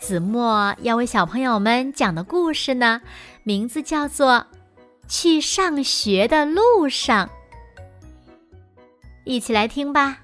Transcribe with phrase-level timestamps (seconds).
[0.00, 3.02] 子墨要为小朋友们讲的故事呢，
[3.42, 4.32] 名字叫做
[5.08, 7.26] 《去上学的路上》，
[9.24, 10.18] 一起来听吧。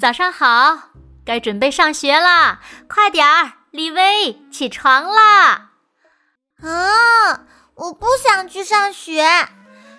[0.00, 0.90] 早上好，
[1.24, 2.60] 该准备上学啦！
[2.88, 5.72] 快点儿，李薇，起床啦！
[6.62, 9.24] 啊，我不想去上学，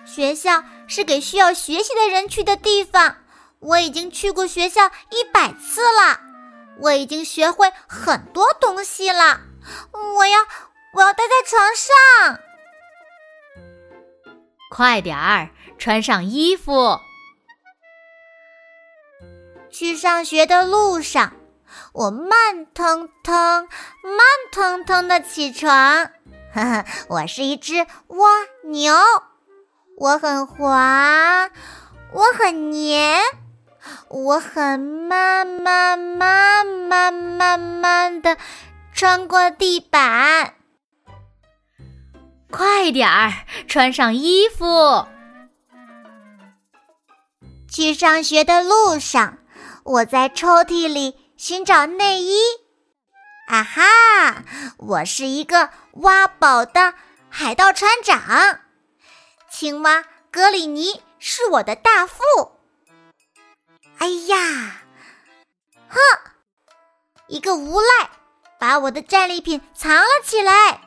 [0.04, 0.62] 学校。
[0.86, 3.16] 是给需要学习的人去的地方。
[3.58, 6.20] 我已经去过学校一百次了，
[6.80, 9.40] 我已经学会很多东西了。
[10.16, 10.38] 我要，
[10.92, 12.38] 我要待在床上。
[14.70, 17.00] 快点儿，穿上衣服。
[19.70, 21.32] 去上学的路上，
[21.92, 23.34] 我慢腾腾、
[24.02, 24.20] 慢
[24.52, 26.10] 腾腾的起床。
[26.54, 28.28] 呵呵，我是一只蜗
[28.64, 28.94] 牛。
[29.98, 31.48] 我很滑，
[32.12, 33.18] 我很黏，
[34.08, 38.36] 我很慢慢慢慢慢慢的
[38.92, 40.54] 穿过地板。
[42.50, 43.32] 快点儿，
[43.66, 45.06] 穿上衣服。
[47.70, 49.38] 去上学的路上，
[49.82, 52.36] 我在抽屉里寻找内衣。
[53.48, 54.44] 啊哈！
[54.76, 56.94] 我是一个挖宝的
[57.30, 58.60] 海盗船长。
[59.58, 62.22] 青蛙格里尼是我的大副。
[63.96, 64.82] 哎呀，
[65.88, 65.98] 哼！
[67.26, 68.10] 一个无赖
[68.58, 70.82] 把我的战利品藏了起来。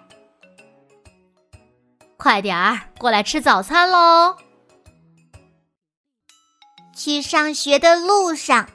[2.15, 4.37] 快点儿过来吃早餐喽！
[6.95, 8.69] 去上学的路上，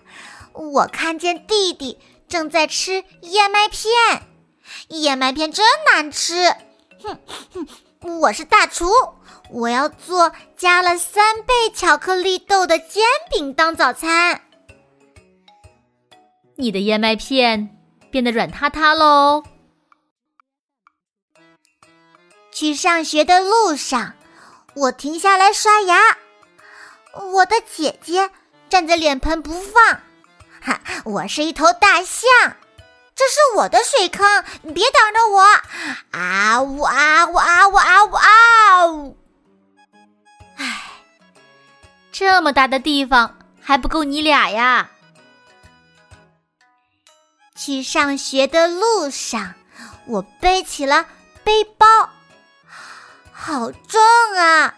[0.55, 3.93] 我看见弟弟正在吃燕麦片。
[4.89, 6.51] 燕麦片真难吃。
[7.01, 7.21] 哼
[7.53, 7.69] 哼，
[8.05, 8.87] 我是大厨。
[9.51, 14.43] 我要做加了三倍巧克力豆的煎饼当早餐。
[16.57, 17.77] 你的燕麦片
[18.11, 19.43] 变得软塌塌喽。
[22.53, 24.15] 去上学的路上，
[24.75, 26.17] 我停下来刷牙。
[27.33, 28.31] 我的姐姐
[28.69, 30.01] 站在脸盆不放。
[30.61, 32.57] 哈，我是一头大象，
[33.17, 35.41] 这是我的水坑，你别挡着我！
[36.11, 39.17] 啊呜啊呜啊呜啊呜啊呜！
[42.11, 44.91] 这么大的地方还不够你俩呀！
[47.57, 49.55] 去上学的路上，
[50.07, 51.07] 我背起了
[51.45, 51.87] 背包，
[53.33, 54.01] 好重
[54.37, 54.75] 啊！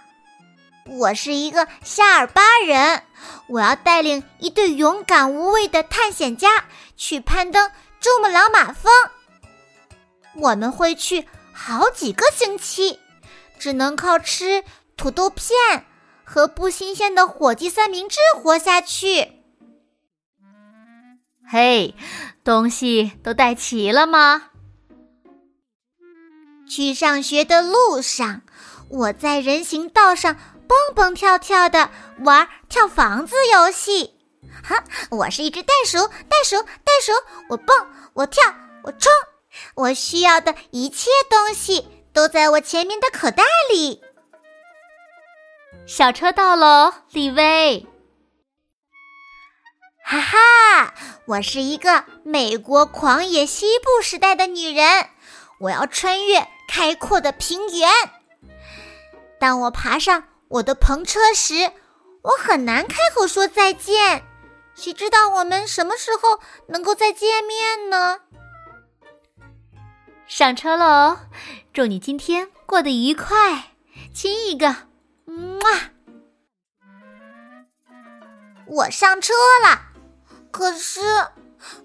[0.85, 3.03] 我是一个夏尔巴人，
[3.49, 6.65] 我要带领一队勇敢无畏的探险家
[6.97, 7.71] 去攀登
[8.07, 8.93] 珠穆朗玛峰。
[10.37, 13.01] 我们会去好几个星期，
[13.59, 14.63] 只能靠吃
[14.97, 15.85] 土豆片。
[16.29, 19.33] 和不新鲜的火鸡三明治活下去。
[21.49, 21.95] 嘿，
[22.45, 24.51] 东西都带齐了吗？
[26.69, 28.43] 去上学的路上，
[28.89, 31.91] 我在人行道上蹦蹦跳跳的
[32.21, 34.16] 玩跳房子游戏。
[34.67, 37.13] 哈，我是一只袋鼠，袋鼠，袋鼠，
[37.49, 38.43] 我蹦，我跳，
[38.83, 39.13] 我冲，
[39.77, 44.03] 我需要的一切东西都在我前面的口袋里。
[45.87, 47.87] 小车到喽，李威！
[50.05, 50.95] 哈哈，
[51.27, 55.11] 我是一个美国狂野西部时代的女人，
[55.61, 57.89] 我要穿越开阔的平原。
[59.39, 61.71] 当我爬上我的篷车时，
[62.23, 64.25] 我很难开口说再见。
[64.77, 66.39] 谁知道我们什么时候
[66.69, 68.21] 能够再见面呢？
[70.27, 71.19] 上车喽！
[71.73, 73.75] 祝你今天过得愉快，
[74.13, 74.69] 亲一个。
[74.69, 75.91] 哇！
[78.67, 79.33] 我上车
[79.63, 79.93] 了，
[80.51, 81.01] 可是，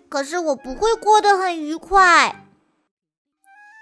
[0.10, 2.46] 可是我不会过得很愉快。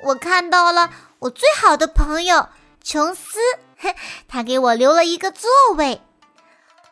[0.05, 2.49] 我看到了我最好的朋友
[2.83, 3.39] 琼斯，
[4.27, 6.01] 他给我留了一个座位。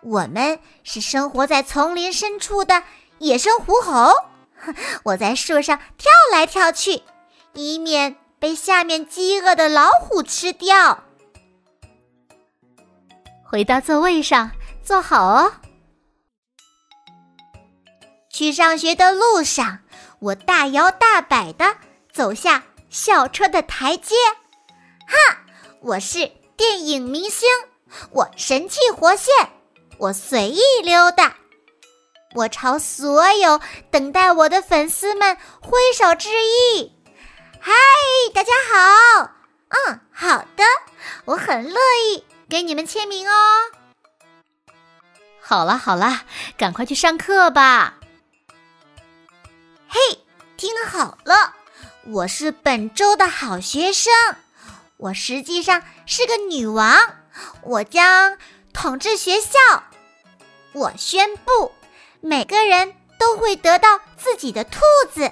[0.09, 2.83] 我们是生活在丛林深处的
[3.19, 4.11] 野生狐猴，
[5.03, 7.03] 我在树上跳来跳去，
[7.53, 11.03] 以免被下面饥饿的老虎吃掉。
[13.43, 14.51] 回到座位上，
[14.83, 15.53] 坐好哦。
[18.29, 19.79] 去上学的路上，
[20.19, 21.77] 我大摇大摆地
[22.13, 24.15] 走下校车的台阶。
[25.05, 25.39] 哈，
[25.81, 27.49] 我是电影明星，
[28.11, 29.33] 我神气活现，
[29.99, 31.37] 我随意溜达，
[32.35, 33.59] 我朝所有
[33.89, 36.93] 等待我的粉丝们挥手致意。
[37.59, 37.73] 嗨，
[38.31, 39.31] 大家好！
[39.69, 40.63] 嗯，好的，
[41.25, 41.79] 我很乐
[42.11, 43.33] 意给你们签名哦。
[45.41, 46.25] 好了好了，
[46.57, 47.95] 赶快去上课吧。
[49.87, 49.99] 嘿，
[50.57, 51.55] 听好了，
[52.05, 54.13] 我是本周的好学生，
[54.97, 57.15] 我实际上是个女王，
[57.63, 58.37] 我将
[58.77, 59.57] 统治学校。
[60.73, 61.71] 我宣布，
[62.21, 64.79] 每个人都会得到自己的兔
[65.11, 65.31] 子，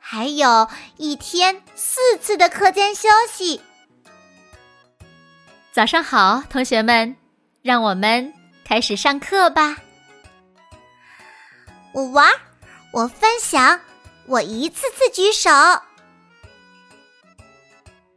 [0.00, 3.62] 还有一天四次的课间休息。
[5.70, 7.16] 早上好，同学们，
[7.62, 8.34] 让我们
[8.64, 9.76] 开始上课吧。
[11.92, 12.28] 我玩，
[12.92, 13.80] 我分享，
[14.26, 15.48] 我一次次举手。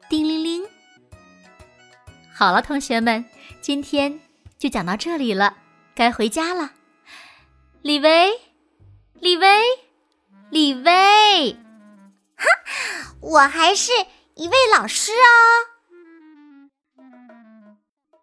[0.10, 0.68] 叮铃铃，
[2.34, 3.24] 好了，同学们，
[3.62, 4.20] 今天
[4.64, 5.58] 就讲到这里了，
[5.94, 6.72] 该回家了。
[7.82, 8.32] 李维，
[9.20, 9.46] 李维，
[10.52, 11.52] 李维，
[12.38, 12.48] 哈，
[13.20, 13.92] 我还是
[14.36, 15.28] 一位老师哦。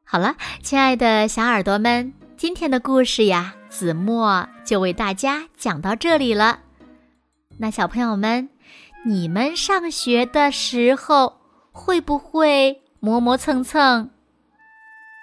[0.02, 6.60] 好了，亲爱的小耳朵们，今天的故事呀，子墨就为大家讲到这里了。
[7.58, 8.48] 那小朋友们，
[9.04, 11.38] 你们上学的时候
[11.70, 14.08] 会不会磨磨蹭蹭、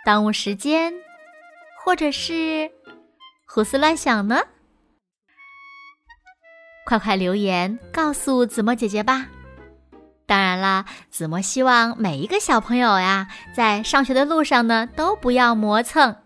[0.05, 0.93] 耽误时间，
[1.87, 2.69] 或者是
[3.45, 4.41] 胡思乱想呢？
[6.85, 9.27] 快快留言告诉子墨姐姐吧。
[10.25, 16.17] 当然啦，子墨希望每一个小朋友呀，在上学的路上呢，都不要磨蹭，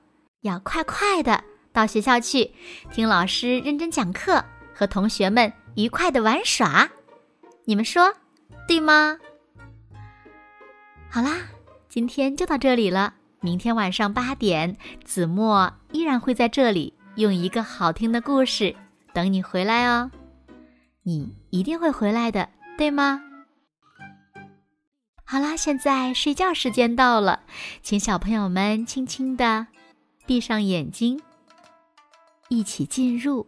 [0.42, 2.56] 要快快的到学校去，
[2.92, 4.44] 听老师认真讲课，
[4.74, 6.90] 和同学们愉快的玩耍。
[7.66, 8.16] 你们说
[8.68, 9.20] 对吗？
[11.08, 11.38] 好啦，
[11.88, 13.14] 今天就到这里了。
[13.44, 18.76] 明天晚上八点，子墨依然会在这里，用一个好听的故事
[19.14, 20.12] 等你回来哦。
[21.02, 22.48] 你一定会回来的，
[22.78, 23.24] 对吗？
[25.26, 27.42] 好啦，现在睡觉时间到了，
[27.82, 29.66] 请小朋友们轻轻的
[30.28, 31.20] 闭上眼睛，
[32.48, 33.48] 一起进入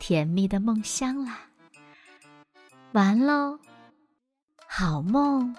[0.00, 1.42] 甜蜜的梦乡啦。
[2.90, 3.60] 完喽，
[4.66, 5.54] 好梦。